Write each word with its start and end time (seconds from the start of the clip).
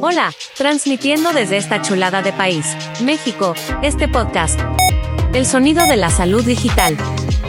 Hola, 0.00 0.32
transmitiendo 0.56 1.32
desde 1.32 1.56
esta 1.56 1.80
chulada 1.80 2.22
de 2.22 2.32
país, 2.32 2.66
México, 3.02 3.54
este 3.82 4.08
podcast. 4.08 4.60
El 5.32 5.46
sonido 5.46 5.86
de 5.86 5.96
la 5.96 6.10
salud 6.10 6.44
digital. 6.44 6.96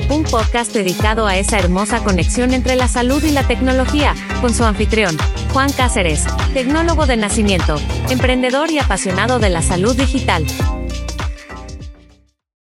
Un 0.10 0.24
podcast 0.24 0.74
dedicado 0.74 1.28
a 1.28 1.38
esa 1.38 1.60
hermosa 1.60 2.04
conexión 2.04 2.54
entre 2.54 2.76
la 2.76 2.88
salud 2.88 3.24
y 3.24 3.32
la 3.32 3.48
tecnología, 3.48 4.16
con 4.42 4.54
su 4.54 4.64
anfitrión, 4.64 5.18
Juan 5.52 5.72
Cáceres, 5.72 6.26
tecnólogo 6.54 7.06
de 7.06 7.18
nacimiento, 7.18 7.76
emprendedor 8.10 8.72
y 8.72 8.80
apasionado 8.80 9.40
de 9.40 9.50
la 9.50 9.62
salud 9.62 9.96
digital. 9.96 10.46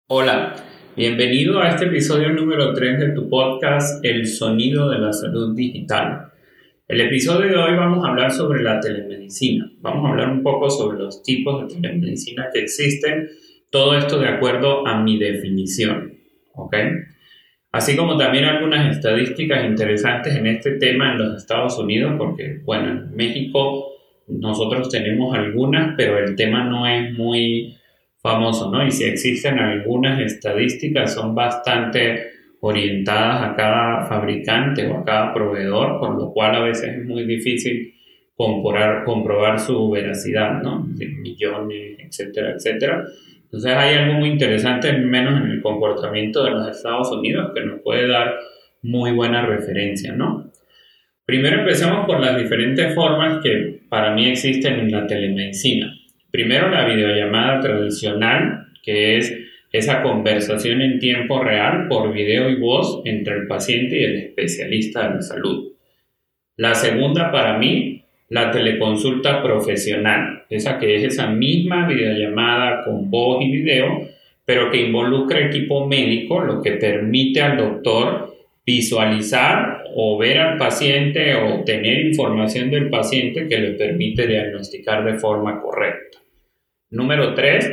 Hola, 0.07 0.68
bienvenido 0.99 1.61
a 1.61 1.69
este 1.69 1.85
episodio 1.85 2.31
número 2.31 2.75
3 2.75 2.99
de 2.99 3.09
tu 3.11 3.29
podcast 3.29 4.05
El 4.05 4.27
sonido 4.27 4.91
de 4.91 4.99
la 4.99 5.13
salud 5.13 5.55
digital. 5.55 6.33
El 6.89 7.03
episodio 7.03 7.51
de 7.51 7.57
hoy 7.57 7.77
vamos 7.77 8.05
a 8.05 8.09
hablar 8.09 8.33
sobre 8.33 8.65
la 8.65 8.81
telemedicina. 8.81 9.71
Vamos 9.81 10.05
a 10.05 10.09
hablar 10.09 10.29
un 10.29 10.43
poco 10.43 10.69
sobre 10.69 10.99
los 10.99 11.23
tipos 11.23 11.69
de 11.69 11.81
telemedicina 11.81 12.49
que 12.53 12.63
existen. 12.63 13.29
Todo 13.71 13.97
esto 13.97 14.19
de 14.19 14.27
acuerdo 14.27 14.85
a 14.89 15.01
mi 15.01 15.21
definición. 15.21 16.15
¿Ok? 16.55 16.75
Así 17.71 17.95
como 17.95 18.19
también 18.19 18.47
algunas 18.47 18.97
estadísticas 18.97 19.67
interesantes 19.67 20.35
en 20.35 20.49
este 20.49 20.79
tema 20.79 21.13
en 21.13 21.19
los 21.19 21.37
Estados 21.37 21.79
Unidos, 21.79 22.15
porque, 22.19 22.61
bueno, 22.65 22.91
en 22.91 23.15
México 23.15 23.93
nosotros 24.27 24.89
tenemos 24.89 25.33
algunas, 25.33 25.95
pero 25.97 26.19
el 26.19 26.35
tema 26.35 26.65
no 26.65 26.89
es 26.89 27.13
muy 27.17 27.78
famoso, 28.21 28.71
¿no? 28.71 28.87
Y 28.87 28.91
si 28.91 29.05
existen 29.05 29.59
algunas 29.59 30.21
estadísticas, 30.21 31.15
son 31.15 31.35
bastante 31.35 32.31
orientadas 32.61 33.43
a 33.43 33.57
cada 33.57 34.07
fabricante 34.07 34.87
o 34.87 34.99
a 34.99 35.05
cada 35.05 35.33
proveedor, 35.33 36.01
por 36.01 36.19
lo 36.19 36.33
cual 36.33 36.57
a 36.57 36.61
veces 36.61 36.97
es 36.99 37.05
muy 37.05 37.25
difícil 37.25 37.95
comprobar, 38.35 39.05
comprobar 39.05 39.59
su 39.59 39.91
veracidad, 39.91 40.63
¿no? 40.63 40.85
De 40.89 41.07
millones, 41.07 41.99
etcétera, 41.99 42.53
etcétera. 42.53 43.05
Entonces 43.45 43.73
hay 43.73 43.95
algo 43.97 44.15
muy 44.15 44.29
interesante, 44.29 44.93
menos 44.93 45.41
en 45.41 45.51
el 45.51 45.63
comportamiento 45.63 46.45
de 46.45 46.51
los 46.51 46.69
Estados 46.69 47.11
Unidos, 47.13 47.53
que 47.55 47.65
nos 47.65 47.81
puede 47.81 48.07
dar 48.07 48.35
muy 48.83 49.13
buena 49.13 49.47
referencia, 49.47 50.13
¿no? 50.13 50.51
Primero 51.25 51.61
empecemos 51.61 52.07
por 52.07 52.21
las 52.21 52.39
diferentes 52.39 52.95
formas 52.95 53.43
que 53.43 53.81
para 53.89 54.15
mí 54.15 54.29
existen 54.29 54.81
en 54.81 54.91
la 54.91 55.07
telemedicina. 55.07 55.98
Primero 56.31 56.69
la 56.71 56.85
videollamada 56.85 57.61
tradicional, 57.61 58.67
que 58.83 59.17
es 59.17 59.35
esa 59.73 60.03
conversación 60.03 60.81
en 60.83 60.99
tiempo 60.99 61.43
real 61.43 61.89
por 61.89 62.13
video 62.13 62.51
y 62.51 62.57
voz 62.57 63.03
entre 63.05 63.37
el 63.37 63.47
paciente 63.47 63.99
y 63.99 64.05
el 64.05 64.17
especialista 64.17 65.09
de 65.09 65.15
la 65.17 65.23
salud. 65.23 65.73
La 66.57 66.75
segunda 66.75 67.31
para 67.31 67.59
mí, 67.59 68.05
la 68.29 68.51
teleconsulta 68.51 69.43
profesional, 69.43 70.45
esa 70.51 70.79
que 70.79 70.97
es 70.97 71.05
esa 71.05 71.29
misma 71.29 71.87
videollamada 71.87 72.85
con 72.85 73.11
voz 73.11 73.43
y 73.43 73.51
video, 73.51 74.09
pero 74.45 74.71
que 74.71 74.83
involucra 74.83 75.47
equipo 75.47 75.87
médico, 75.87 76.41
lo 76.41 76.61
que 76.63 76.73
permite 76.73 77.41
al 77.41 77.57
doctor 77.57 78.35
visualizar 78.67 79.78
o 79.95 80.19
ver 80.19 80.39
al 80.39 80.57
paciente 80.59 81.35
o 81.35 81.65
tener 81.65 82.07
información 82.07 82.71
del 82.71 82.91
paciente 82.91 83.47
que 83.49 83.59
le 83.59 83.71
permite 83.73 84.27
diagnosticar 84.27 85.05
de 85.05 85.19
forma 85.19 85.61
correcta. 85.61 86.19
Número 86.91 87.35
tres, 87.35 87.71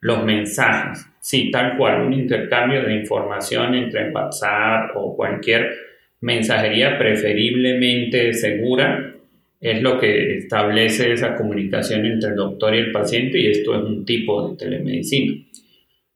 los 0.00 0.24
mensajes. 0.24 1.06
Sí, 1.20 1.50
tal 1.50 1.76
cual, 1.76 2.02
un 2.02 2.12
intercambio 2.12 2.82
de 2.82 2.94
información 2.94 3.74
entre 3.74 4.10
WhatsApp 4.10 4.90
o 4.94 5.16
cualquier 5.16 5.74
mensajería 6.20 6.98
preferiblemente 6.98 8.32
segura 8.32 9.14
es 9.60 9.82
lo 9.82 9.98
que 9.98 10.38
establece 10.38 11.12
esa 11.12 11.34
comunicación 11.34 12.06
entre 12.06 12.30
el 12.30 12.36
doctor 12.36 12.74
y 12.74 12.78
el 12.78 12.92
paciente 12.92 13.38
y 13.38 13.48
esto 13.48 13.74
es 13.74 13.82
un 13.82 14.04
tipo 14.04 14.50
de 14.50 14.56
telemedicina. 14.56 15.34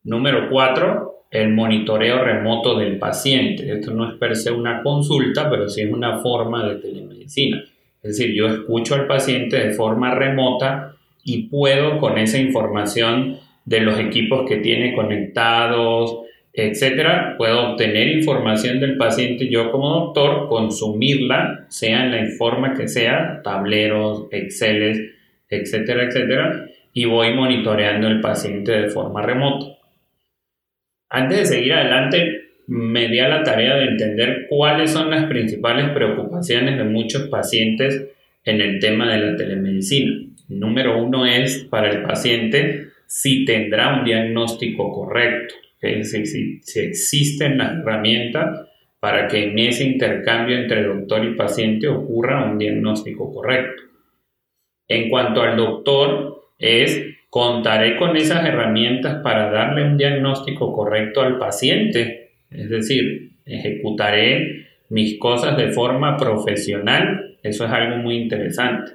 Número 0.05 0.49
cuatro, 0.49 1.12
el 1.33 1.49
monitoreo 1.49 2.23
remoto 2.23 2.79
del 2.79 2.99
paciente. 2.99 3.73
Esto 3.73 3.93
no 3.93 4.09
es 4.09 4.19
per 4.19 4.37
se 4.37 4.53
una 4.53 4.83
consulta, 4.83 5.49
pero 5.51 5.67
sí 5.67 5.81
es 5.81 5.91
una 5.91 6.19
forma 6.19 6.69
de 6.69 6.77
telemedicina. 6.77 7.65
Es 8.03 8.19
decir, 8.19 8.35
yo 8.35 8.49
escucho 8.49 8.95
al 8.95 9.07
paciente 9.07 9.57
de 9.59 9.73
forma 9.73 10.15
remota 10.15 10.95
y 11.25 11.45
puedo 11.45 11.99
con 11.99 12.19
esa 12.19 12.39
información 12.39 13.39
de 13.65 13.81
los 13.81 13.99
equipos 13.99 14.47
que 14.47 14.57
tiene 14.57 14.95
conectados, 14.95 16.19
etcétera, 16.53 17.37
puedo 17.39 17.71
obtener 17.71 18.09
información 18.09 18.79
del 18.79 18.99
paciente 18.99 19.49
yo 19.49 19.71
como 19.71 19.89
doctor, 19.89 20.49
consumirla, 20.49 21.65
sea 21.69 22.05
en 22.05 22.13
la 22.13 22.27
forma 22.37 22.75
que 22.75 22.89
sea, 22.89 23.41
tableros, 23.43 24.27
Exceles, 24.31 25.01
etcétera, 25.49 26.05
etcétera, 26.05 26.67
y 26.93 27.07
voy 27.07 27.33
monitoreando 27.33 28.09
el 28.09 28.21
paciente 28.21 28.73
de 28.73 28.91
forma 28.91 29.23
remota. 29.23 29.82
Antes 31.15 31.41
de 31.41 31.45
seguir 31.45 31.75
adelante, 31.75 32.53
me 32.69 33.07
di 33.09 33.19
a 33.19 33.29
la 33.29 33.43
tarea 33.43 33.77
de 33.77 33.85
entender 33.85 34.47
cuáles 34.49 34.93
son 34.93 35.11
las 35.11 35.27
principales 35.27 35.91
preocupaciones 35.91 36.79
de 36.79 36.85
muchos 36.85 37.29
pacientes 37.29 38.09
en 38.45 38.63
el 38.63 38.79
tema 38.79 39.13
de 39.13 39.19
la 39.19 39.37
telemedicina. 39.37 40.27
Número 40.49 41.05
uno 41.05 41.27
es 41.27 41.67
para 41.71 41.91
el 41.91 42.03
paciente 42.03 42.87
si 43.07 43.45
tendrá 43.45 43.99
un 43.99 44.07
diagnóstico 44.07 44.91
correcto, 44.91 45.55
es 45.83 46.13
decir, 46.13 46.61
si, 46.63 46.81
existen 46.81 47.59
las 47.59 47.81
herramientas 47.81 48.67
para 48.99 49.29
que 49.29 49.51
en 49.51 49.59
ese 49.59 49.85
intercambio 49.85 50.57
entre 50.57 50.85
doctor 50.85 51.27
y 51.27 51.35
paciente 51.35 51.89
ocurra 51.89 52.51
un 52.51 52.57
diagnóstico 52.57 53.31
correcto. 53.35 53.83
En 54.89 55.11
cuanto 55.11 55.43
al 55.43 55.59
doctor, 55.59 56.53
es 56.59 57.05
contaré 57.33 57.97
con 57.97 58.15
esas 58.15 58.45
herramientas 58.45 59.23
para 59.23 59.51
darle 59.51 59.87
un 59.87 59.97
diagnóstico 59.97 60.71
correcto 60.71 61.23
al 61.23 61.39
paciente, 61.39 62.33
es 62.51 62.69
decir, 62.69 63.31
ejecutaré 63.47 64.67
mis 64.91 65.19
cosas 65.19 65.57
de 65.57 65.71
forma 65.71 66.19
profesional, 66.19 67.39
eso 67.43 67.65
es 67.65 67.71
algo 67.71 67.97
muy 67.97 68.17
interesante. 68.17 68.93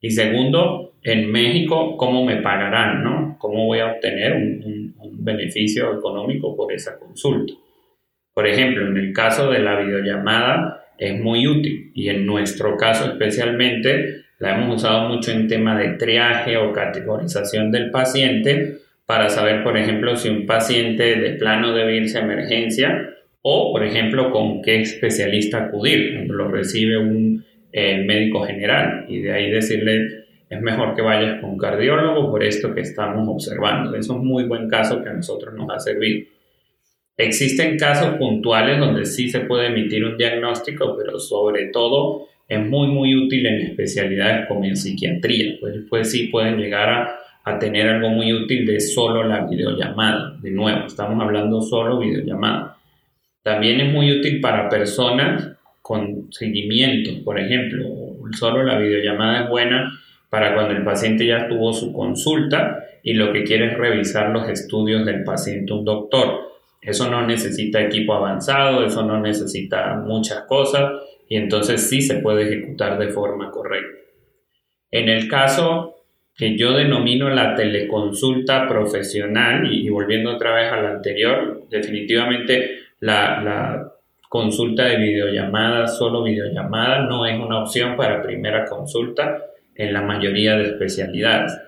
Y 0.00 0.10
segundo, 0.10 0.94
en 1.04 1.30
México, 1.30 1.96
¿cómo 1.96 2.24
me 2.24 2.38
pagarán? 2.38 3.04
¿no? 3.04 3.36
¿Cómo 3.38 3.66
voy 3.66 3.78
a 3.78 3.92
obtener 3.92 4.32
un, 4.32 4.96
beneficio 5.18 5.96
económico 5.96 6.56
por 6.56 6.72
esa 6.72 6.98
consulta? 6.98 7.52
Por 8.34 8.48
ejemplo, 8.48 8.88
en 8.88 8.96
el 8.96 9.12
caso 9.12 9.48
de 9.48 9.60
la 9.60 9.78
videollamada 9.78 10.86
es 10.98 11.20
muy 11.20 11.46
útil 11.46 11.92
y 11.94 12.08
en 12.08 12.26
nuestro 12.26 12.76
caso 12.76 13.12
especialmente 13.12 14.25
la 14.38 14.56
hemos 14.56 14.76
usado 14.76 15.08
mucho 15.08 15.32
en 15.32 15.48
tema 15.48 15.78
de 15.78 15.94
triaje 15.94 16.56
o 16.56 16.72
categorización 16.72 17.70
del 17.70 17.90
paciente 17.90 18.78
para 19.06 19.28
saber, 19.30 19.62
por 19.62 19.76
ejemplo, 19.76 20.16
si 20.16 20.28
un 20.28 20.46
paciente 20.46 21.16
de 21.16 21.30
plano 21.30 21.72
debe 21.72 21.96
irse 21.96 22.18
a 22.18 22.22
emergencia 22.22 23.14
o, 23.40 23.72
por 23.72 23.84
ejemplo, 23.84 24.30
con 24.32 24.60
qué 24.62 24.80
especialista 24.80 25.66
acudir. 25.66 26.26
Lo 26.28 26.48
recibe 26.48 26.98
un 26.98 27.44
eh, 27.72 28.04
médico 28.04 28.44
general 28.44 29.06
y 29.08 29.20
de 29.20 29.32
ahí 29.32 29.50
decirle 29.50 30.26
es 30.48 30.60
mejor 30.60 30.94
que 30.94 31.02
vayas 31.02 31.40
con 31.40 31.50
un 31.50 31.58
cardiólogo 31.58 32.30
por 32.30 32.42
esto 32.44 32.74
que 32.74 32.80
estamos 32.80 33.28
observando. 33.28 33.90
Eso 33.90 34.12
es 34.12 34.18
un 34.18 34.26
muy 34.26 34.44
buen 34.44 34.68
caso 34.68 35.02
que 35.02 35.08
a 35.08 35.12
nosotros 35.12 35.54
nos 35.54 35.68
ha 35.70 35.80
servido. 35.80 36.26
Existen 37.16 37.78
casos 37.78 38.16
puntuales 38.16 38.78
donde 38.78 39.06
sí 39.06 39.28
se 39.28 39.40
puede 39.40 39.68
emitir 39.68 40.04
un 40.04 40.16
diagnóstico, 40.16 40.96
pero 40.96 41.18
sobre 41.18 41.66
todo 41.66 42.28
es 42.48 42.64
muy, 42.66 42.88
muy 42.88 43.14
útil 43.16 43.46
en 43.46 43.60
especialidades 43.62 44.46
como 44.46 44.64
en 44.64 44.76
psiquiatría. 44.76 45.56
Pues, 45.60 45.76
pues 45.88 46.10
sí 46.10 46.28
pueden 46.28 46.58
llegar 46.58 46.88
a, 46.88 47.16
a 47.44 47.58
tener 47.58 47.88
algo 47.88 48.10
muy 48.10 48.32
útil 48.32 48.66
de 48.66 48.80
solo 48.80 49.24
la 49.24 49.46
videollamada. 49.46 50.36
De 50.40 50.50
nuevo, 50.50 50.86
estamos 50.86 51.22
hablando 51.22 51.60
solo 51.60 51.98
videollamada. 51.98 52.76
También 53.42 53.80
es 53.80 53.92
muy 53.92 54.10
útil 54.10 54.40
para 54.40 54.68
personas 54.68 55.52
con 55.82 56.32
seguimiento, 56.32 57.24
por 57.24 57.38
ejemplo. 57.38 57.86
Solo 58.32 58.64
la 58.64 58.78
videollamada 58.78 59.44
es 59.44 59.48
buena 59.48 59.92
para 60.30 60.54
cuando 60.54 60.74
el 60.74 60.82
paciente 60.82 61.26
ya 61.26 61.48
tuvo 61.48 61.72
su 61.72 61.92
consulta 61.92 62.80
y 63.02 63.14
lo 63.14 63.32
que 63.32 63.44
quiere 63.44 63.66
es 63.66 63.78
revisar 63.78 64.30
los 64.30 64.48
estudios 64.48 65.06
del 65.06 65.22
paciente 65.22 65.72
un 65.72 65.84
doctor. 65.84 66.40
Eso 66.82 67.08
no 67.08 67.24
necesita 67.24 67.80
equipo 67.80 68.14
avanzado, 68.14 68.84
eso 68.84 69.04
no 69.04 69.20
necesita 69.20 69.94
muchas 70.04 70.42
cosas 70.42 70.90
y 71.28 71.36
entonces 71.36 71.88
sí 71.88 72.02
se 72.02 72.16
puede 72.16 72.44
ejecutar 72.44 72.98
de 72.98 73.08
forma 73.08 73.50
correcta. 73.50 73.98
En 74.90 75.08
el 75.08 75.28
caso 75.28 75.96
que 76.36 76.56
yo 76.56 76.72
denomino 76.72 77.30
la 77.30 77.54
teleconsulta 77.54 78.68
profesional, 78.68 79.72
y, 79.72 79.88
volviendo 79.88 80.34
otra 80.34 80.54
vez 80.54 80.70
a 80.70 80.80
la 80.82 80.90
anterior, 80.90 81.66
definitivamente 81.70 82.80
la, 83.00 83.42
la 83.42 83.92
consulta 84.28 84.84
de 84.84 84.98
videollamada, 84.98 85.86
solo 85.86 86.22
videollamada, 86.22 87.00
no 87.02 87.24
es 87.26 87.38
una 87.38 87.62
opción 87.62 87.96
para 87.96 88.22
primera 88.22 88.66
consulta 88.66 89.38
en 89.74 89.92
la 89.92 90.02
mayoría 90.02 90.56
de 90.56 90.64
especialidades. 90.64 91.58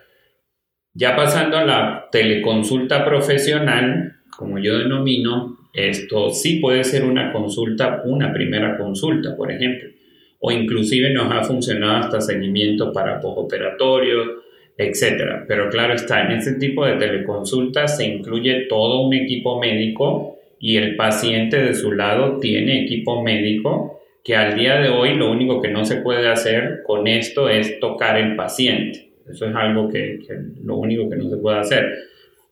Ya 0.93 1.17
pasando 1.17 1.59
a 1.59 1.65
la 1.65 2.09
teleconsulta 2.11 3.05
profesional, 3.05 4.17
como 4.37 4.59
yo 4.59 4.79
denomino, 4.79 5.58
esto 5.79 6.31
sí 6.31 6.59
puede 6.59 6.85
ser 6.85 7.05
una 7.05 7.33
consulta, 7.33 8.03
una 8.05 8.33
primera 8.33 8.77
consulta, 8.77 9.37
por 9.37 9.51
ejemplo. 9.53 9.91
o 10.41 10.53
inclusive 10.53 11.13
nos 11.13 11.33
ha 11.33 11.43
funcionado 11.43 11.97
hasta 11.97 12.21
seguimiento 12.21 12.93
para 12.93 13.21
postoperatorio, 13.21 14.43
etcétera. 14.77 15.45
Pero 15.49 15.69
claro 15.69 15.95
está, 15.95 16.23
en 16.23 16.33
este 16.39 16.53
tipo 16.53 16.87
de 16.87 16.95
teleconsultas 16.95 17.97
se 17.97 18.07
incluye 18.07 18.67
todo 18.69 19.01
un 19.01 19.15
equipo 19.15 19.61
médico 19.61 20.39
y 20.61 20.77
el 20.77 20.95
paciente 20.95 21.57
de 21.57 21.75
su 21.75 21.93
lado 21.93 22.39
tiene 22.39 22.85
equipo 22.85 23.23
médico 23.23 24.01
que 24.25 24.37
al 24.37 24.57
día 24.57 24.81
de 24.81 24.89
hoy 24.91 25.15
lo 25.15 25.31
único 25.31 25.61
que 25.61 25.69
no 25.69 25.85
se 25.85 25.97
puede 25.97 26.29
hacer 26.29 26.83
con 26.87 27.09
esto 27.09 27.49
es 27.49 27.81
tocar 27.81 28.19
el 28.19 28.37
paciente. 28.37 29.11
Eso 29.29 29.47
es 29.47 29.55
algo 29.55 29.89
que, 29.89 30.21
lo 30.65 30.77
único 30.77 31.09
que 31.09 31.17
no 31.17 31.29
se 31.29 31.37
puede 31.37 31.59
hacer. 31.59 31.95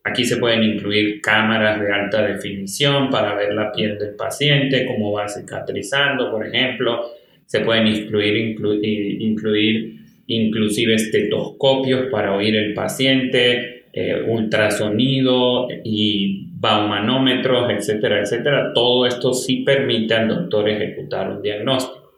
Aquí 0.07 0.25
se 0.25 0.37
pueden 0.37 0.63
incluir 0.63 1.21
cámaras 1.21 1.81
de 1.81 1.93
alta 1.93 2.25
definición 2.25 3.11
para 3.11 3.35
ver 3.35 3.53
la 3.53 3.73
piel 3.73 3.99
del 3.99 4.15
paciente, 4.15 4.87
cómo 4.87 5.11
va 5.11 5.29
cicatrizando, 5.29 6.31
por 6.31 6.47
ejemplo. 6.47 7.11
Se 7.45 7.59
pueden 7.61 7.89
incluir, 7.89 8.37
incluir, 9.21 9.97
inclusive 10.29 10.95
estetoscopios 10.95 12.07
para 12.13 12.37
oír 12.37 12.55
el 12.55 12.73
paciente, 12.73 13.87
eh, 13.93 14.23
ultrasonido 14.29 15.67
y 15.83 16.51
baumanómetros, 16.53 17.69
etcétera, 17.71 18.21
etcétera. 18.21 18.73
Todo 18.73 19.07
esto 19.07 19.35
sí 19.35 19.65
permite 19.65 20.15
al 20.15 20.29
doctor 20.29 20.69
ejecutar 20.69 21.31
un 21.31 21.43
diagnóstico. 21.43 22.13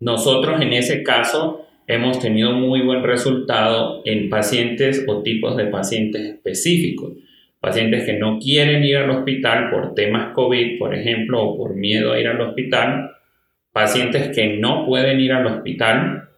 Nosotros 0.00 0.58
en 0.62 0.72
ese 0.72 1.02
caso 1.02 1.66
hemos 1.86 2.18
tenido 2.18 2.52
muy 2.52 2.80
buen 2.80 3.02
resultado 3.02 4.02
en 4.04 4.28
pacientes 4.30 5.04
o 5.06 5.22
tipos 5.22 5.56
de 5.56 5.66
pacientes 5.66 6.22
específicos. 6.22 7.12
Pacientes 7.60 8.04
que 8.04 8.14
no 8.14 8.38
quieren 8.38 8.84
ir 8.84 8.98
al 8.98 9.10
hospital 9.10 9.70
por 9.70 9.94
temas 9.94 10.32
COVID, 10.34 10.78
por 10.78 10.94
ejemplo, 10.94 11.42
o 11.42 11.56
por 11.56 11.74
miedo 11.74 12.12
a 12.12 12.20
ir 12.20 12.28
al 12.28 12.40
hospital. 12.40 13.10
Pacientes 13.72 14.34
que 14.34 14.58
no 14.58 14.86
pueden 14.86 15.20
ir 15.20 15.32
al 15.32 15.46
hospital. 15.46 16.28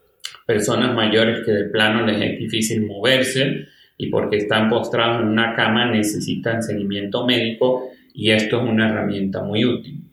Personas 0.46 0.94
mayores 0.94 1.44
que 1.44 1.52
de 1.52 1.64
plano 1.64 2.06
les 2.06 2.20
es 2.20 2.38
difícil 2.38 2.86
moverse 2.86 3.66
y 3.98 4.08
porque 4.08 4.36
están 4.36 4.68
postrados 4.68 5.22
en 5.22 5.28
una 5.28 5.54
cama 5.54 5.90
necesitan 5.90 6.62
seguimiento 6.62 7.26
médico 7.26 7.90
y 8.14 8.30
esto 8.30 8.62
es 8.62 8.68
una 8.68 8.88
herramienta 8.88 9.42
muy 9.42 9.64
útil. 9.64 10.05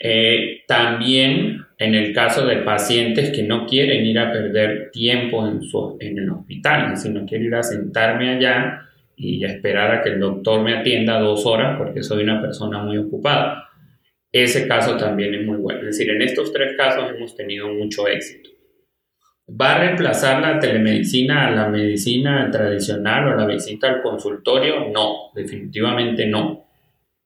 Eh, 0.00 0.62
también 0.66 1.66
en 1.78 1.94
el 1.94 2.12
caso 2.12 2.46
de 2.46 2.58
pacientes 2.58 3.30
que 3.30 3.42
no 3.42 3.66
quieren 3.66 4.04
ir 4.04 4.18
a 4.18 4.32
perder 4.32 4.90
tiempo 4.90 5.46
en, 5.46 5.62
su, 5.62 5.96
en 6.00 6.18
el 6.18 6.30
hospital, 6.30 6.96
sino 6.96 7.24
quiero 7.24 7.44
ir 7.44 7.54
a 7.54 7.62
sentarme 7.62 8.30
allá 8.30 8.82
y 9.16 9.44
esperar 9.44 9.92
a 9.92 10.02
que 10.02 10.10
el 10.10 10.20
doctor 10.20 10.62
me 10.62 10.74
atienda 10.74 11.18
dos 11.18 11.46
horas 11.46 11.76
porque 11.78 12.02
soy 12.02 12.22
una 12.22 12.40
persona 12.40 12.82
muy 12.82 12.98
ocupada. 12.98 13.68
Ese 14.30 14.68
caso 14.68 14.96
también 14.96 15.34
es 15.34 15.46
muy 15.46 15.56
bueno. 15.56 15.80
Es 15.80 15.98
decir, 15.98 16.10
en 16.10 16.22
estos 16.22 16.52
tres 16.52 16.76
casos 16.76 17.10
hemos 17.14 17.34
tenido 17.34 17.68
mucho 17.68 18.06
éxito. 18.06 18.50
¿Va 19.48 19.76
a 19.76 19.78
reemplazar 19.78 20.42
la 20.42 20.58
telemedicina 20.58 21.46
a 21.46 21.50
la 21.50 21.68
medicina 21.68 22.50
tradicional 22.50 23.28
o 23.28 23.36
la 23.36 23.46
visita 23.46 23.88
al 23.88 24.02
consultorio? 24.02 24.90
No, 24.90 25.32
definitivamente 25.34 26.26
no. 26.26 26.66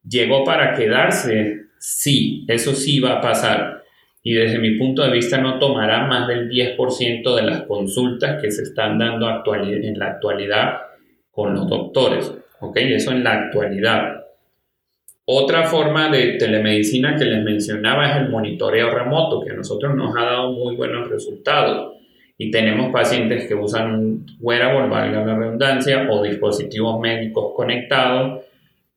¿Llegó 0.09 0.45
para 0.45 0.73
quedarse? 0.73 1.63
Sí, 1.85 2.45
eso 2.47 2.77
sí 2.77 3.01
va 3.01 3.15
a 3.15 3.21
pasar. 3.21 3.83
Y 4.23 4.35
desde 4.35 4.61
mi 4.61 4.79
punto 4.79 5.03
de 5.03 5.11
vista 5.11 5.39
no 5.39 5.59
tomará 5.59 6.07
más 6.07 6.29
del 6.29 6.49
10% 6.49 7.35
de 7.35 7.43
las 7.43 7.63
consultas 7.63 8.41
que 8.41 8.53
se 8.53 8.63
están 8.63 9.01
dando 9.01 9.27
en 9.27 9.99
la 9.99 10.07
actualidad 10.07 10.75
con 11.33 11.55
los 11.55 11.69
doctores. 11.69 12.33
Eso 12.77 13.11
en 13.11 13.25
la 13.25 13.33
actualidad. 13.33 14.27
Otra 15.25 15.65
forma 15.65 16.09
de 16.09 16.35
telemedicina 16.35 17.17
que 17.17 17.25
les 17.25 17.43
mencionaba 17.43 18.13
es 18.13 18.17
el 18.19 18.29
monitoreo 18.29 18.89
remoto, 18.91 19.41
que 19.41 19.51
a 19.51 19.55
nosotros 19.55 19.93
nos 19.97 20.17
ha 20.17 20.23
dado 20.23 20.53
muy 20.53 20.77
buenos 20.77 21.09
resultados 21.09 21.97
y 22.39 22.53
tenemos 22.53 22.93
pacientes 22.93 23.49
que 23.49 23.57
usan 23.57 23.93
un 23.93 24.27
wearable, 24.39 24.89
valga 24.89 25.25
la 25.25 25.37
redundancia, 25.37 26.07
o 26.09 26.23
dispositivos 26.23 27.01
médicos 27.01 27.55
conectados, 27.57 28.45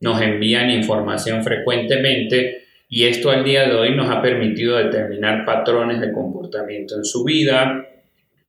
nos 0.02 0.22
envían 0.22 0.70
información 0.70 1.44
frecuentemente 1.44 2.65
y 2.90 3.06
esto 3.06 3.32
al 3.32 3.44
día 3.44 3.68
de 3.68 3.76
hoy 3.76 3.96
nos 3.96 4.10
ha 4.10 4.22
permitido 4.22 4.78
determinar 4.78 5.46
patrones 5.46 6.00
de 6.02 6.12
comportamiento 6.12 6.96
en 6.96 7.06
su 7.06 7.24
vida 7.24 7.88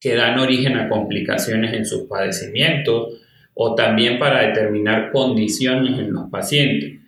que 0.01 0.15
dan 0.15 0.39
origen 0.39 0.77
a 0.77 0.89
complicaciones 0.89 1.73
en 1.73 1.87
sus 1.87 2.03
padecimientos 2.03 3.21
o 3.55 3.75
también 3.75 4.19
para 4.19 4.47
determinar 4.47 5.11
condiciones 5.11 5.99
en 5.99 6.13
los 6.13 6.31
pacientes. 6.31 7.01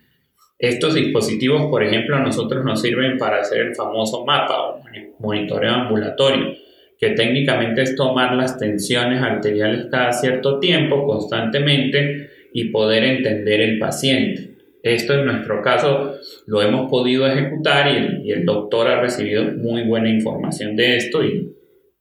Estos 0.58 0.94
dispositivos, 0.94 1.66
por 1.70 1.84
ejemplo, 1.84 2.16
a 2.16 2.20
nosotros 2.20 2.64
nos 2.64 2.80
sirven 2.80 3.18
para 3.18 3.40
hacer 3.40 3.60
el 3.60 3.74
famoso 3.74 4.24
mapa 4.24 4.60
o 4.60 4.82
monitoreo 5.20 5.72
ambulatorio 5.72 6.56
que 6.98 7.10
técnicamente 7.10 7.82
es 7.82 7.94
tomar 7.94 8.34
las 8.34 8.58
tensiones 8.58 9.22
arteriales 9.22 9.86
cada 9.90 10.12
cierto 10.12 10.58
tiempo, 10.58 11.06
constantemente, 11.06 12.30
y 12.52 12.70
poder 12.70 13.04
entender 13.04 13.60
el 13.60 13.78
paciente. 13.78 14.47
Esto 14.88 15.14
en 15.14 15.26
nuestro 15.26 15.60
caso 15.62 16.14
lo 16.46 16.62
hemos 16.62 16.90
podido 16.90 17.26
ejecutar 17.26 17.88
y 17.88 18.30
el, 18.30 18.44
doctor 18.44 18.88
ha 18.88 19.00
recibido 19.00 19.44
muy 19.44 19.82
buena 19.82 20.08
información 20.08 20.76
de 20.76 20.96
esto 20.96 21.22
y 21.22 21.54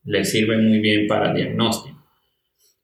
le 0.04 0.24
sirve 0.24 0.56
muy 0.56 0.78
bien 0.78 1.06
para 1.06 1.30
el 1.30 1.36
diagnóstico. 1.36 2.02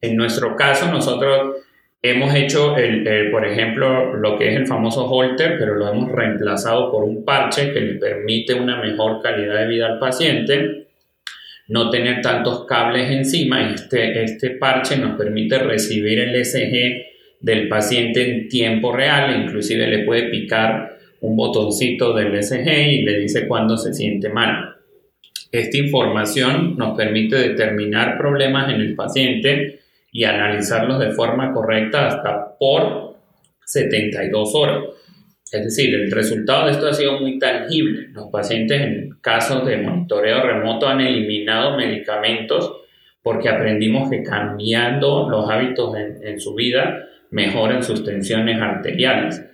En 0.01 0.17
nuestro 0.17 0.57
caso 0.57 0.91
nosotros 0.93 1.57
hemos 2.03 2.35
hecho, 2.35 2.77
el, 2.77 3.31
por 3.31 3.47
ejemplo, 3.47 4.15
lo 4.15 4.37
que 4.37 4.51
es 4.51 4.57
el 4.57 4.67
famoso 4.67 5.07
holter, 5.07 5.57
pero 5.59 5.75
lo 5.75 5.89
hemos 5.89 6.13
reemplazado 6.13 6.91
por 6.93 7.05
un 7.05 7.25
parche 7.25 7.73
que 7.73 7.81
le 7.81 7.95
permite 7.95 8.53
una 8.53 8.83
mejor 8.83 9.23
calidad 9.23 9.61
de 9.61 9.69
vida 9.69 9.87
al 9.87 9.99
paciente 9.99 10.85
no 11.67 11.89
tener 11.89 12.21
tantos 12.21 12.67
cables 12.67 13.11
encima. 13.11 13.73
Este, 13.73 14.23
este 14.23 14.51
parche 14.51 14.99
nos 14.99 15.17
permite 15.17 15.59
recibir 15.59 16.21
el 16.21 16.35
ECG 16.35 17.14
del 17.45 17.69
paciente 17.69 18.27
en 18.27 18.49
tiempo 18.49 18.91
real, 18.91 19.45
inclusive 19.45 19.87
le 19.87 20.05
puede 20.05 20.31
picar 20.31 20.97
un 21.21 21.37
botoncito 21.37 22.15
del 22.15 22.35
ECG 22.35 22.89
y 22.89 23.03
le 23.03 23.19
dice 23.19 23.47
cuándo 23.47 23.77
se 23.77 23.93
siente 23.93 24.31
mal. 24.31 24.77
Esta 25.53 25.77
información 25.77 26.75
nos 26.79 26.97
permite 26.97 27.37
determinar 27.37 28.17
problemas 28.17 28.73
en 28.73 28.81
el 28.81 28.95
paciente 28.95 29.81
y 30.11 30.25
analizarlos 30.25 30.99
de 30.99 31.11
forma 31.11 31.53
correcta 31.53 32.07
hasta 32.07 32.57
por 32.59 33.17
72 33.67 34.55
horas. 34.55 34.85
Es 35.53 35.65
decir, 35.65 35.95
el 35.95 36.11
resultado 36.11 36.65
de 36.65 36.73
esto 36.73 36.89
ha 36.89 36.95
sido 36.95 37.21
muy 37.21 37.39
tangible. 37.39 38.09
Los 38.13 38.29
pacientes 38.29 38.81
en 38.81 39.19
casos 39.21 39.67
de 39.67 39.77
monitoreo 39.77 40.43
remoto 40.43 40.89
han 40.89 41.03
eliminado 41.03 41.77
medicamentos 41.77 42.73
porque 43.23 43.49
aprendimos 43.51 44.11
que 44.11 44.23
cambiando 44.23 45.29
los 45.29 45.49
hábitos 45.51 45.95
en, 45.97 46.41
su 46.41 46.55
vida 46.55 47.09
mejoran 47.35 47.83
sus 47.83 48.05
tensiones 48.05 48.63
arteriales. 48.63 49.45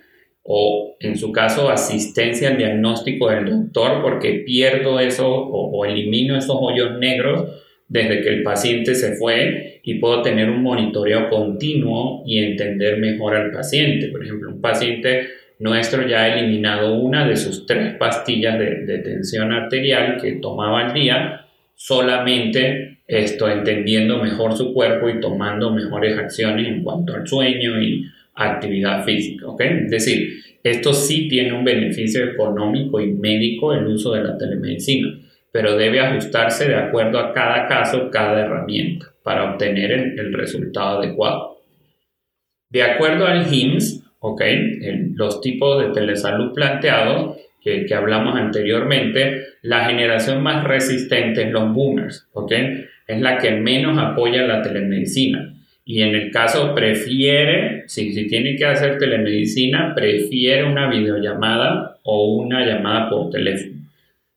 O 0.43 0.97
en 0.99 1.17
su 1.17 1.31
caso, 1.31 1.69
asistencia 1.69 2.49
al 2.49 2.57
diagnóstico 2.57 3.29
del 3.29 3.45
doctor 3.45 4.01
porque 4.03 4.43
pierdo 4.45 4.99
eso 4.99 5.27
o, 5.27 5.83
elimino 5.85 6.37
esos 6.37 6.57
hoyos 6.59 6.99
negros 6.99 7.49
desde 7.87 8.21
que 8.21 8.29
el 8.29 8.43
paciente 8.43 8.93
se 8.95 9.15
fue 9.15 9.81
y 9.83 9.95
puedo 9.95 10.21
tener 10.21 10.49
un 10.49 10.61
monitoreo 10.61 11.29
continuo 11.29 12.23
y 12.25 12.37
entender 12.37 12.97
mejor 12.97 13.35
al 13.35 13.51
paciente. 13.51 14.09
Por 14.09 14.23
ejemplo, 14.23 14.51
un 14.51 14.61
paciente 14.61 15.27
nuestro 15.59 16.07
ya 16.07 16.23
ha 16.23 16.39
eliminado 16.39 16.95
una 16.95 17.27
de 17.27 17.35
sus 17.35 17.65
tres 17.65 17.95
pastillas 17.95 18.57
de, 18.59 18.99
tensión 18.99 19.51
arterial 19.51 20.17
que 20.21 20.33
tomaba 20.33 20.87
al 20.87 20.93
día, 20.93 21.47
solamente 21.75 23.00
esto, 23.11 23.49
entendiendo 23.49 24.23
mejor 24.23 24.55
su 24.55 24.73
cuerpo 24.73 25.09
y 25.09 25.19
tomando 25.19 25.69
mejores 25.69 26.17
acciones 26.17 26.65
en 26.65 26.81
cuanto 26.81 27.13
al 27.13 27.27
sueño 27.27 27.81
y 27.81 28.05
actividad 28.33 29.03
física. 29.03 29.47
¿okay? 29.47 29.81
Es 29.83 29.91
decir, 29.91 30.39
esto 30.63 30.93
sí 30.93 31.27
tiene 31.27 31.51
un 31.51 31.65
beneficio 31.65 32.23
económico 32.23 33.01
y 33.01 33.11
médico 33.11 33.73
el 33.73 33.85
uso 33.87 34.13
de 34.13 34.23
la 34.23 34.37
telemedicina, 34.37 35.19
pero 35.51 35.75
debe 35.75 35.99
ajustarse 35.99 36.69
de 36.69 36.75
acuerdo 36.75 37.19
a 37.19 37.33
cada 37.33 37.67
caso, 37.67 38.09
cada 38.09 38.45
herramienta, 38.45 39.07
para 39.23 39.51
obtener 39.51 39.91
el, 39.91 40.33
resultado 40.33 40.99
adecuado. 40.99 41.57
De 42.69 42.83
acuerdo 42.83 43.27
al 43.27 43.45
HIMSS, 43.53 44.05
¿ok? 44.19 44.41
los 45.15 45.41
tipos 45.41 45.83
de 45.83 45.91
telesalud 45.91 46.53
planteados 46.53 47.39
que, 47.61 47.85
que, 47.85 47.93
hablamos 47.93 48.37
anteriormente, 48.37 49.47
la 49.63 49.83
generación 49.83 50.41
más 50.41 50.63
resistente 50.63 51.43
es 51.43 51.51
los 51.51 51.73
boomers, 51.73 52.29
¿ok? 52.31 52.53
Es 53.11 53.19
la 53.19 53.37
que 53.37 53.51
menos 53.51 53.97
apoya 53.97 54.43
la 54.43 54.61
telemedicina. 54.61 55.53
Y 55.83 56.01
en 56.01 56.15
el 56.15 56.31
caso 56.31 56.73
prefiere, 56.73 57.83
si, 57.87 58.13
si 58.13 58.25
tiene 58.27 58.55
que 58.55 58.65
hacer 58.65 58.97
telemedicina, 58.97 59.93
prefiere 59.93 60.63
una 60.63 60.89
videollamada 60.89 61.97
o 62.03 62.35
una 62.35 62.65
llamada 62.65 63.09
por 63.09 63.29
teléfono. 63.29 63.81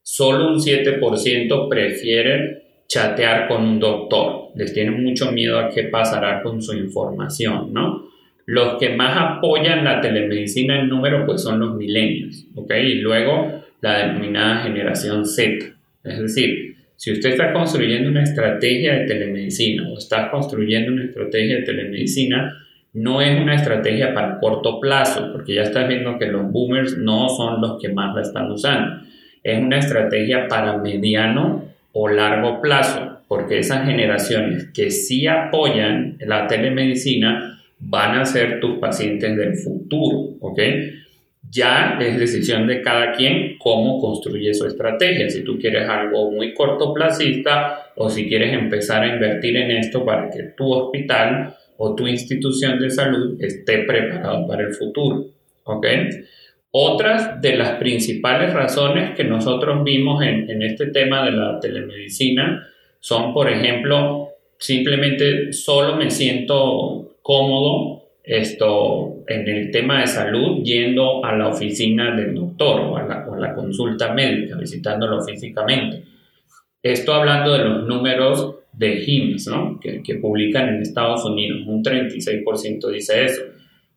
Solo 0.01 0.49
un 0.49 0.59
7% 0.59 1.69
prefiere 1.69 2.63
chatear 2.87 3.47
con 3.47 3.63
un 3.63 3.79
doctor. 3.79 4.49
Les 4.55 4.73
tiene 4.73 4.91
mucho 4.91 5.31
miedo 5.31 5.57
a 5.57 5.69
qué 5.69 5.83
pasará 5.83 6.41
con 6.41 6.61
su 6.61 6.73
información, 6.73 7.71
¿no? 7.71 8.09
Los 8.45 8.77
que 8.77 8.89
más 8.89 9.17
apoyan 9.17 9.85
la 9.85 10.01
telemedicina 10.01 10.81
en 10.81 10.89
número 10.89 11.25
pues 11.25 11.41
son 11.41 11.61
los 11.61 11.75
milenios, 11.75 12.45
¿ok? 12.55 12.73
Y 12.83 12.95
luego 12.95 13.63
la 13.79 13.99
denominada 13.99 14.63
generación 14.63 15.25
Z. 15.25 15.65
Es 16.03 16.19
decir, 16.19 16.74
si 16.95 17.11
usted 17.11 17.31
está 17.31 17.53
construyendo 17.53 18.09
una 18.09 18.23
estrategia 18.23 18.93
de 18.93 19.05
telemedicina 19.05 19.89
o 19.89 19.97
está 19.97 20.31
construyendo 20.31 20.91
una 20.91 21.05
estrategia 21.05 21.57
de 21.57 21.61
telemedicina, 21.63 22.57
no 22.93 23.21
es 23.21 23.39
una 23.39 23.55
estrategia 23.55 24.13
para 24.13 24.39
corto 24.39 24.79
plazo, 24.79 25.31
porque 25.33 25.55
ya 25.55 25.63
estás 25.63 25.87
viendo 25.87 26.17
que 26.17 26.27
los 26.27 26.49
boomers 26.49 26.97
no 26.97 27.27
son 27.29 27.59
los 27.59 27.81
que 27.81 27.89
más 27.89 28.15
la 28.15 28.21
están 28.21 28.49
usando. 28.49 29.05
Es 29.43 29.59
una 29.59 29.79
estrategia 29.79 30.47
para 30.47 30.77
mediano 30.77 31.65
o 31.91 32.07
largo 32.07 32.61
plazo, 32.61 33.19
porque 33.27 33.59
esas 33.59 33.85
generaciones 33.85 34.69
que 34.73 34.91
sí 34.91 35.27
apoyan 35.27 36.17
la 36.19 36.47
telemedicina 36.47 37.61
van 37.79 38.17
a 38.17 38.25
ser 38.25 38.59
tus 38.61 38.79
pacientes 38.79 39.35
del 39.35 39.55
futuro, 39.55 40.37
¿ok? 40.39 40.59
Ya 41.55 41.97
es 42.01 42.19
decisión 42.19 42.67
de 42.67 42.81
cada 42.81 43.13
quien 43.13 43.57
cómo 43.57 44.01
construye 44.01 44.53
su 44.53 44.67
estrategia. 44.67 45.29
Si 45.29 45.41
tú 45.41 45.57
quieres 45.57 45.87
algo 45.87 46.29
muy 46.29 46.53
cortoplacista 46.53 47.91
o 47.95 48.09
si 48.09 48.27
quieres 48.27 48.53
empezar 48.53 49.03
a 49.03 49.13
invertir 49.13 49.55
en 49.55 49.71
esto 49.71 50.03
para 50.03 50.29
que 50.29 50.43
tu 50.57 50.69
hospital 50.73 51.55
o 51.77 51.95
tu 51.95 52.07
institución 52.07 52.77
de 52.77 52.89
salud 52.89 53.41
esté 53.41 53.79
preparado 53.79 54.45
para 54.45 54.63
el 54.63 54.73
futuro. 54.73 55.27
¿Ok? 55.63 55.87
Otras 56.71 57.41
de 57.41 57.55
las 57.55 57.77
principales 57.77 58.53
razones 58.53 59.15
que 59.15 59.23
nosotros 59.23 59.81
vimos 59.85 60.21
en, 60.23 60.49
en 60.49 60.61
este 60.61 60.87
tema 60.87 61.23
de 61.23 61.31
la 61.31 61.57
telemedicina 61.61 62.67
son, 62.99 63.33
por 63.33 63.49
ejemplo, 63.49 64.27
simplemente 64.57 65.53
solo 65.53 65.95
me 65.95 66.11
siento 66.11 67.15
cómodo 67.21 68.04
esto, 68.25 69.23
en 69.27 69.47
el 69.47 69.71
tema 69.71 70.01
de 70.01 70.07
salud 70.07 70.63
yendo 70.63 71.23
a 71.23 71.35
la 71.35 71.49
oficina 71.49 72.15
del 72.15 72.33
doctor 72.33 72.81
o 72.81 72.97
a 72.97 73.03
la, 73.03 73.53
consulta 73.53 74.13
médica, 74.13 74.57
visitándolo 74.57 75.23
físicamente. 75.23 76.03
Esto 76.81 77.13
hablando 77.13 77.53
de 77.53 77.63
los 77.63 77.87
números 77.87 78.55
de 78.73 79.03
HIMSS, 79.05 79.47
¿no? 79.47 79.79
que, 79.79 80.01
que 80.01 80.15
publican 80.15 80.69
en 80.69 80.81
Estados 80.81 81.23
Unidos. 81.25 81.61
Un 81.67 81.83
36% 81.83 82.89
dice 82.91 83.25
eso. 83.25 83.43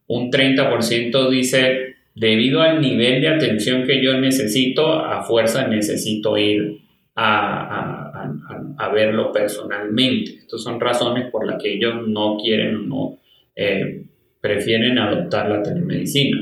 Un 0.07 0.31
30% 0.31 1.31
dice, 1.31 1.97
debido 2.15 2.61
al 2.61 2.81
nivel 2.81 3.21
de 3.21 3.29
atención 3.29 3.87
que 3.87 4.03
yo 4.03 4.19
necesito, 4.21 4.93
a 4.93 5.23
fuerza 5.23 5.67
necesito 5.67 6.37
ir 6.37 6.79
a, 7.15 8.13
a, 8.15 8.75
a, 8.79 8.89
verlo 8.91 9.33
personalmente. 9.33 10.33
Estas 10.39 10.63
son 10.63 10.81
razones 10.81 11.31
por 11.31 11.47
las 11.47 11.61
que 11.61 11.75
ellos 11.75 12.07
no 12.07 12.37
quieren 12.37 12.77
o 12.77 12.83
no 12.83 13.19
eh, 13.57 14.05
prefieren 14.41 14.99
adoptar 14.99 15.49
la 15.49 15.63
telemedicina. 15.63 16.39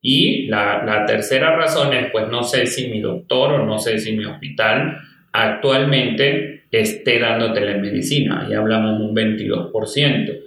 Y 0.00 0.46
la, 0.48 1.04
tercera 1.06 1.56
razón 1.56 1.94
es, 1.94 2.10
pues 2.10 2.28
no 2.28 2.42
sé 2.42 2.66
si 2.66 2.88
mi 2.88 3.00
doctor 3.00 3.52
o 3.52 3.64
no 3.64 3.78
sé 3.78 3.98
si 3.98 4.12
mi 4.12 4.24
hospital 4.26 4.98
actualmente 5.32 6.64
esté 6.70 7.18
dando 7.18 7.52
telemedicina. 7.52 8.44
Ahí 8.44 8.52
hablamos 8.52 9.00
un 9.00 9.14
22%. 9.14 10.40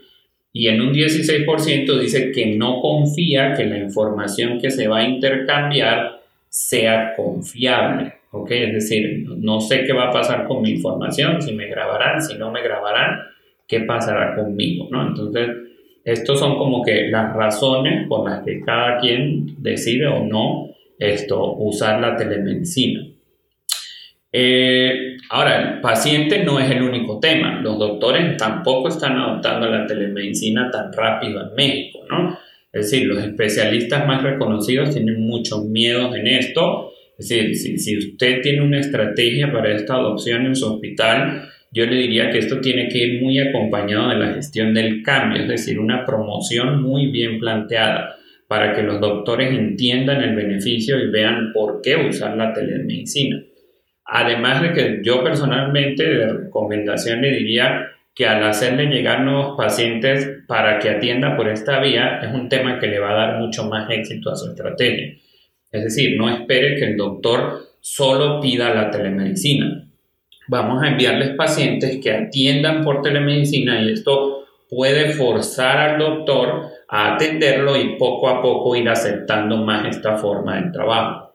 Y 0.53 0.67
en 0.67 0.81
un 0.81 0.93
16% 0.93 1.99
dice 1.99 2.31
que 2.31 2.55
no 2.55 2.81
confía 2.81 3.53
que 3.53 3.65
la 3.65 3.77
información 3.77 4.59
que 4.59 4.69
se 4.69 4.87
va 4.87 4.99
a 4.99 5.07
intercambiar 5.07 6.21
sea 6.49 7.13
confiable. 7.15 8.13
¿ok? 8.31 8.51
Es 8.51 8.73
decir, 8.73 9.25
no 9.27 9.59
sé 9.59 9.83
qué 9.83 9.93
va 9.93 10.09
a 10.09 10.11
pasar 10.11 10.47
con 10.47 10.61
mi 10.61 10.71
información, 10.71 11.41
si 11.41 11.53
me 11.53 11.67
grabarán, 11.67 12.21
si 12.21 12.37
no 12.37 12.51
me 12.51 12.61
grabarán, 12.61 13.19
qué 13.67 13.81
pasará 13.81 14.35
conmigo, 14.35 14.87
¿no? 14.91 15.07
Entonces, 15.07 15.49
estos 16.07 16.39
son 16.39 16.57
como 16.57 16.85
que 16.85 17.09
las 17.09 17.35
razones 17.35 18.07
por 18.07 18.29
las 18.29 18.41
que 18.45 18.61
cada 18.61 18.97
quien 18.97 19.61
decide 19.61 20.07
o 20.07 20.23
no 20.23 20.69
esto, 20.97 21.53
usar 21.55 21.99
la 21.99 22.15
telemedicina. 22.15 23.05
Eh, 24.31 25.17
ahora, 25.29 25.73
el 25.73 25.81
paciente 25.81 26.45
no 26.45 26.61
es 26.61 26.71
el 26.71 26.81
único 26.81 27.19
tema. 27.19 27.59
Los 27.59 27.77
doctores 27.77 28.37
tampoco 28.37 28.87
están 28.87 29.17
adoptando 29.17 29.69
la 29.69 29.85
telemedicina 29.85 30.71
tan 30.71 30.93
rápido 30.93 31.41
en 31.41 31.55
México, 31.55 31.99
¿no? 32.09 32.39
Es 32.71 32.89
decir, 32.89 33.05
los 33.05 33.21
especialistas 33.21 34.07
más 34.07 34.23
reconocidos 34.23 34.93
tienen 34.93 35.27
muchos 35.27 35.65
miedos 35.65 36.15
en 36.15 36.27
esto. 36.27 36.93
Es 37.17 37.27
decir, 37.27 37.53
si, 37.53 37.79
si 37.79 37.97
usted 37.97 38.39
tiene 38.41 38.61
una 38.61 38.79
estrategia 38.79 39.51
para 39.51 39.75
esta 39.75 39.95
adopción 39.95 40.45
en 40.45 40.55
su 40.55 40.73
hospital, 40.73 41.49
yo 41.77 41.85
le 41.85 41.95
diría 41.95 42.31
que 42.31 42.39
esto 42.39 42.59
tiene 42.59 42.87
que 42.87 42.97
ir 42.97 43.21
muy 43.21 43.37
acompañado 43.37 44.09
de 44.09 44.15
la 44.15 44.33
gestión 44.33 44.73
del 44.73 45.03
cambio, 45.03 45.43
es 45.43 45.47
decir, 45.47 45.79
una 45.79 46.07
promoción 46.07 46.81
muy 46.81 47.11
bien 47.11 47.39
planteada 47.39 48.15
para 48.47 48.73
que 48.73 48.81
los 48.81 48.99
doctores 48.99 49.51
entiendan 49.51 50.23
el 50.23 50.35
beneficio 50.35 50.97
y 50.97 51.11
vean 51.11 51.51
por 51.53 51.81
qué 51.83 51.95
usar 51.95 52.35
la 52.35 52.51
telemedicina. 52.51 53.43
Además 54.05 54.63
de 54.63 54.73
que 54.73 55.01
yo 55.03 55.23
personalmente 55.23 56.03
de 56.03 56.33
recomendación 56.33 57.21
le 57.21 57.29
diría 57.29 57.91
que 58.15 58.25
al 58.25 58.43
hacerle 58.43 58.87
llegar 58.87 59.21
nuevos 59.21 59.55
pacientes 59.55 60.27
para 60.47 60.79
que 60.79 60.89
atienda 60.89 61.37
por 61.37 61.47
esta 61.47 61.79
vía 61.79 62.21
es 62.23 62.33
un 62.33 62.49
tema 62.49 62.79
que 62.79 62.87
le 62.87 62.97
va 62.97 63.11
a 63.11 63.27
dar 63.27 63.39
mucho 63.39 63.69
más 63.69 63.87
éxito 63.91 64.31
a 64.31 64.35
su 64.35 64.49
estrategia. 64.49 65.13
Es 65.71 65.83
decir, 65.83 66.17
no 66.17 66.27
espere 66.27 66.75
que 66.75 66.85
el 66.85 66.97
doctor 66.97 67.67
solo 67.81 68.41
pida 68.41 68.73
la 68.73 68.89
telemedicina 68.89 69.86
vamos 70.47 70.83
a 70.83 70.87
enviarles 70.87 71.35
pacientes 71.35 71.99
que 72.01 72.11
atiendan 72.11 72.83
por 72.83 73.01
telemedicina 73.01 73.81
y 73.81 73.91
esto 73.91 74.45
puede 74.69 75.11
forzar 75.11 75.77
al 75.77 75.99
doctor 75.99 76.69
a 76.89 77.15
atenderlo 77.15 77.75
y 77.77 77.97
poco 77.97 78.29
a 78.29 78.41
poco 78.41 78.75
ir 78.75 78.87
aceptando 78.89 79.57
más 79.57 79.87
esta 79.87 80.17
forma 80.17 80.61
de 80.61 80.71
trabajo. 80.71 81.33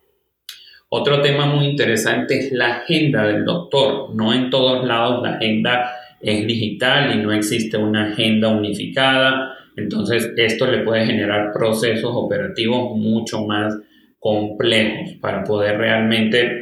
Otro 0.89 1.23
tema 1.23 1.47
muy 1.47 1.67
interesante 1.67 2.39
es 2.39 2.53
la 2.53 2.77
agenda 2.77 3.27
del 3.27 3.45
doctor. 3.45 4.15
No 4.15 4.35
en 4.35 4.51
todos 4.51 4.87
lados 4.87 5.23
la 5.23 5.37
agenda 5.37 5.91
es 6.21 6.47
digital 6.47 7.15
y 7.15 7.23
no 7.23 7.33
existe 7.33 7.79
una 7.79 8.13
agenda 8.13 8.49
unificada. 8.49 9.57
Entonces 9.77 10.33
esto 10.37 10.67
le 10.67 10.81
puede 10.81 11.07
generar 11.07 11.53
procesos 11.53 12.13
operativos 12.15 12.95
mucho 12.97 13.47
más 13.47 13.75
complejos 14.19 15.15
para 15.21 15.43
poder 15.45 15.79
realmente 15.79 16.62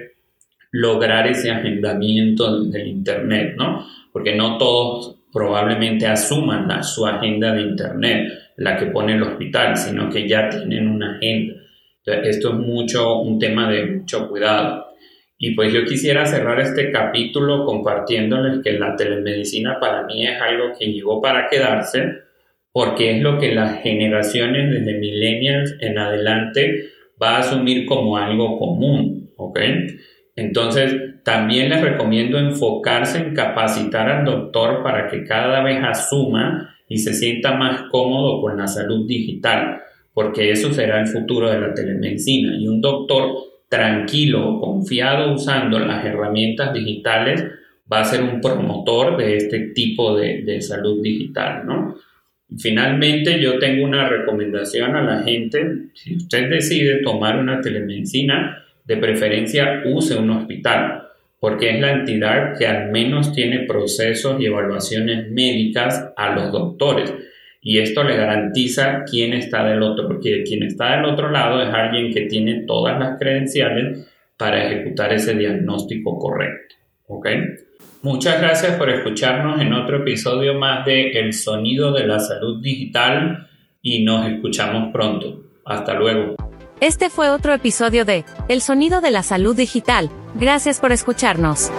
lograr 0.72 1.26
ese 1.26 1.50
agendamiento 1.50 2.64
del 2.64 2.86
Internet, 2.88 3.54
¿no? 3.56 3.86
Porque 4.12 4.34
no 4.34 4.58
todos 4.58 5.16
probablemente 5.32 6.06
asuman 6.06 6.68
la, 6.68 6.82
su 6.82 7.06
agenda 7.06 7.52
de 7.52 7.62
Internet, 7.62 8.32
la 8.56 8.76
que 8.76 8.86
pone 8.86 9.14
el 9.14 9.22
hospital, 9.22 9.76
sino 9.76 10.10
que 10.10 10.28
ya 10.28 10.48
tienen 10.48 10.88
una 10.88 11.16
agenda. 11.16 11.54
esto 12.04 12.50
es 12.50 12.54
mucho 12.54 13.20
un 13.20 13.38
tema 13.38 13.70
de 13.70 13.86
mucho 13.86 14.28
cuidado. 14.28 14.86
Y 15.38 15.54
pues 15.54 15.72
yo 15.72 15.84
quisiera 15.84 16.26
cerrar 16.26 16.60
este 16.60 16.90
capítulo 16.92 17.64
compartiéndoles 17.64 18.62
que 18.62 18.72
la 18.72 18.94
telemedicina 18.94 19.80
para 19.80 20.04
mí 20.04 20.26
es 20.26 20.40
algo 20.40 20.72
que 20.78 20.92
llegó 20.92 21.22
para 21.22 21.48
quedarse, 21.48 22.24
porque 22.72 23.16
es 23.16 23.22
lo 23.22 23.38
que 23.38 23.54
las 23.54 23.80
generaciones 23.82 24.70
desde 24.70 24.98
millennials 24.98 25.76
en 25.80 25.98
adelante 25.98 26.90
va 27.20 27.36
a 27.36 27.40
asumir 27.40 27.86
como 27.86 28.18
algo 28.18 28.58
común, 28.58 29.30
¿ok? 29.36 29.58
Entonces, 30.36 31.22
también 31.24 31.68
les 31.70 31.80
recomiendo 31.80 32.38
enfocarse 32.38 33.18
en 33.18 33.34
capacitar 33.34 34.08
al 34.08 34.24
doctor 34.24 34.82
para 34.82 35.08
que 35.08 35.24
cada 35.24 35.62
vez 35.62 35.82
asuma 35.82 36.76
y 36.88 36.98
se 36.98 37.14
sienta 37.14 37.56
más 37.56 37.82
cómodo 37.90 38.40
con 38.40 38.56
la 38.56 38.66
salud 38.66 39.06
digital, 39.06 39.80
porque 40.12 40.50
eso 40.50 40.72
será 40.72 41.00
el 41.00 41.06
futuro 41.06 41.50
de 41.50 41.60
la 41.60 41.74
telemedicina. 41.74 42.56
Y 42.56 42.66
un 42.66 42.80
doctor 42.80 43.32
tranquilo, 43.68 44.58
confiado 44.60 45.32
usando 45.32 45.78
las 45.78 46.04
herramientas 46.04 46.72
digitales, 46.72 47.44
va 47.90 48.00
a 48.00 48.04
ser 48.04 48.22
un 48.22 48.40
promotor 48.40 49.16
de 49.16 49.36
este 49.36 49.60
tipo 49.68 50.16
de, 50.16 50.42
de 50.42 50.60
salud 50.60 51.02
digital, 51.02 51.66
¿no? 51.66 51.96
Finalmente, 52.58 53.40
yo 53.40 53.58
tengo 53.58 53.84
una 53.84 54.08
recomendación 54.08 54.96
a 54.96 55.02
la 55.02 55.22
gente. 55.22 55.90
Si 55.94 56.16
usted 56.16 56.50
decide 56.50 57.00
tomar 57.02 57.38
una 57.38 57.60
telemedicina, 57.60 58.64
de 58.90 58.96
preferencia 58.96 59.84
use 59.84 60.16
un 60.16 60.30
hospital, 60.30 61.04
porque 61.38 61.70
es 61.70 61.80
la 61.80 61.92
entidad 61.92 62.58
que 62.58 62.66
al 62.66 62.90
menos 62.90 63.32
tiene 63.32 63.60
procesos 63.60 64.40
y 64.40 64.46
evaluaciones 64.46 65.30
médicas 65.30 66.12
a 66.16 66.34
los 66.34 66.50
doctores. 66.50 67.14
Y 67.62 67.78
esto 67.78 68.02
le 68.02 68.16
garantiza 68.16 69.04
quién 69.08 69.32
está 69.32 69.64
del 69.64 69.84
otro, 69.84 70.08
porque 70.08 70.42
quien 70.42 70.64
está 70.64 70.96
del 70.96 71.04
otro 71.04 71.30
lado 71.30 71.62
es 71.62 71.72
alguien 71.72 72.12
que 72.12 72.22
tiene 72.22 72.64
todas 72.66 72.98
las 72.98 73.16
credenciales 73.16 74.10
para 74.36 74.66
ejecutar 74.66 75.12
ese 75.12 75.34
diagnóstico 75.34 76.18
correcto. 76.18 76.74
¿Ok? 77.06 77.28
Muchas 78.02 78.40
gracias 78.40 78.76
por 78.76 78.90
escucharnos 78.90 79.60
en 79.60 79.72
otro 79.72 79.98
episodio 79.98 80.54
más 80.54 80.84
de 80.84 81.12
El 81.12 81.32
Sonido 81.32 81.92
de 81.92 82.08
la 82.08 82.18
Salud 82.18 82.60
Digital 82.60 83.46
y 83.82 84.02
nos 84.02 84.26
escuchamos 84.26 84.92
pronto. 84.92 85.44
Hasta 85.64 85.94
luego. 85.94 86.34
Este 86.80 87.10
fue 87.10 87.28
otro 87.28 87.52
episodio 87.52 88.06
de 88.06 88.24
El 88.48 88.62
Sonido 88.62 89.02
de 89.02 89.10
la 89.10 89.22
Salud 89.22 89.54
Digital. 89.54 90.10
Gracias 90.34 90.80
por 90.80 90.92
escucharnos. 90.92 91.70